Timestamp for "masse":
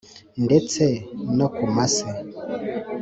1.75-2.05